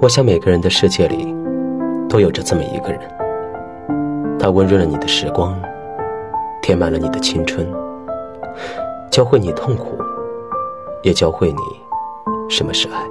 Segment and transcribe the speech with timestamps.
[0.00, 1.34] 我想每个人的世界里，
[2.08, 3.00] 都有着这么一个人，
[4.38, 5.58] 他温润了你的时光，
[6.60, 7.66] 填满了你的青春，
[9.10, 9.96] 教会你痛苦，
[11.02, 11.58] 也教会你
[12.50, 13.02] 什么是爱。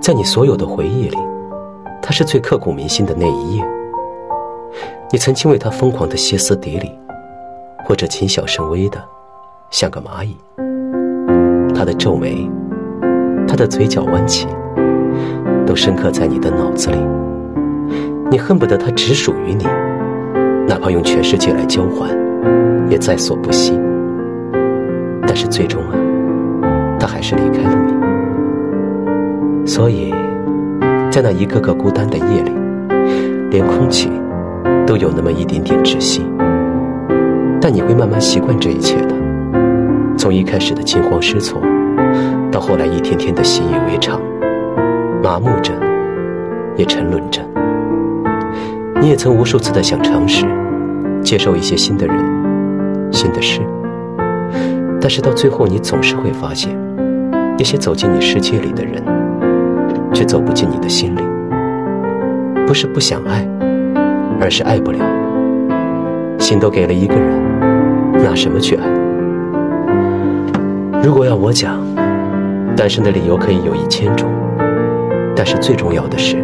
[0.00, 1.18] 在你所有的回忆里，
[2.00, 3.64] 他是最刻骨铭心的那一页。
[5.10, 6.96] 你曾经为他疯狂的歇斯底里，
[7.84, 9.02] 或者谨小慎微的，
[9.70, 10.36] 像个蚂蚁。
[11.74, 12.48] 他的皱眉，
[13.48, 14.46] 他的嘴角弯起，
[15.70, 16.96] 都深刻在你的脑子里。
[18.28, 19.64] 你恨不得他只属于你，
[20.66, 22.10] 哪怕用全世界来交换，
[22.88, 23.78] 也在所不惜。
[25.22, 25.94] 但是最终啊，
[26.98, 29.64] 他还是离开了你。
[29.64, 30.12] 所以，
[31.08, 32.50] 在那一个个孤单的夜里，
[33.50, 34.10] 连空气。
[34.86, 36.26] 都有那么一点点窒息，
[37.60, 39.14] 但你会慢慢习惯这一切的。
[40.18, 41.62] 从一开始的惊慌失措，
[42.50, 44.20] 到后来一天天的习以为常，
[45.22, 45.72] 麻木着，
[46.76, 47.40] 也沉沦着。
[49.00, 50.46] 你也曾无数次的想尝试，
[51.22, 52.16] 接受一些新的人、
[53.10, 53.60] 新的事，
[55.00, 56.76] 但是到最后，你总是会发现，
[57.58, 59.02] 那些走进你世界里的人，
[60.12, 61.20] 却走不进你的心里。
[62.66, 63.46] 不是不想爱。
[64.42, 64.98] 而是爱不了，
[66.38, 67.30] 心都给了一个人，
[68.24, 68.86] 拿什么去爱？
[71.02, 71.78] 如果要我讲，
[72.74, 74.30] 单身的理由可以有一千种，
[75.34, 76.36] 但是最重要的是，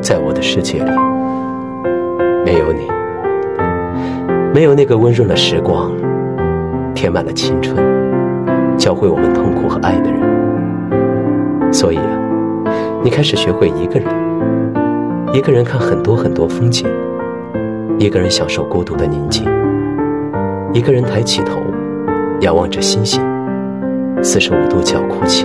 [0.00, 0.90] 在我的世界里，
[2.44, 2.88] 没有你，
[4.52, 5.92] 没有那个温润了时光、
[6.94, 7.76] 填满了青春、
[8.76, 11.72] 教会我们痛苦和爱的人。
[11.72, 14.08] 所以啊，你开始学会一个人。
[15.32, 16.88] 一个人看很多很多风景，
[17.98, 19.44] 一个人享受孤独的宁静，
[20.72, 21.60] 一个人抬起头，
[22.40, 23.20] 仰望着星星，
[24.22, 25.44] 四十五度角哭泣，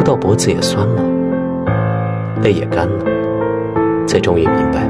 [0.00, 1.04] 哭到脖子也酸了，
[2.42, 3.04] 泪也干了，
[4.06, 4.88] 才终于明白，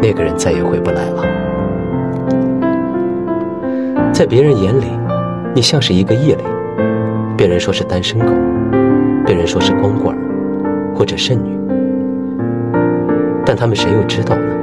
[0.00, 1.24] 那个人再也回不来了。
[4.12, 4.84] 在别人眼里，
[5.52, 6.44] 你像是一个异类，
[7.36, 8.32] 别人说是单身狗，
[9.26, 10.16] 别人说是光棍，
[10.94, 11.58] 或者剩女。
[13.44, 14.54] 但他们谁又知道呢？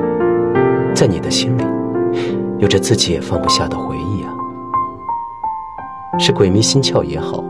[0.94, 1.64] 在你的心里，
[2.60, 4.32] 有着自己也放不下的回忆啊。
[6.18, 7.44] 是鬼迷心窍也好，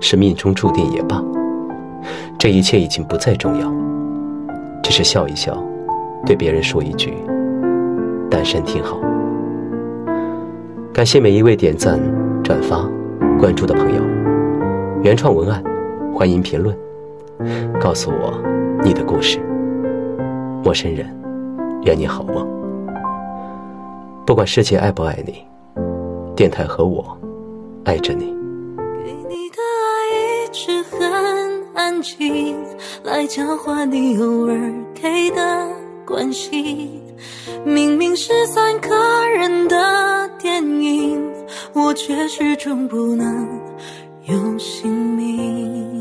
[0.00, 1.22] 是命中注定也罢，
[2.38, 3.72] 这一切已经不再重要。
[4.82, 5.62] 只是笑一笑，
[6.24, 7.12] 对别人说一句
[8.30, 8.98] ：“单身挺好。”
[10.94, 12.00] 感谢每一位点赞、
[12.42, 12.88] 转发、
[13.38, 14.02] 关注的朋友。
[15.02, 15.62] 原创文案，
[16.12, 16.76] 欢迎评论，
[17.80, 18.32] 告诉我
[18.82, 19.38] 你的故事。
[20.64, 21.06] 陌生人，
[21.84, 22.46] 愿你好梦。
[24.26, 25.44] 不管世界爱不爱你，
[26.34, 27.16] 电台和我
[27.84, 28.24] 爱着你。
[29.04, 29.56] 给你的
[30.68, 31.00] 是很
[31.74, 32.54] 安静，
[33.02, 34.54] 来交换你偶尔
[34.94, 35.66] 给的
[36.04, 37.02] 关心。
[37.64, 41.26] 明明是三个人的电影，
[41.72, 43.48] 我却始终不能
[44.26, 45.97] 有姓名。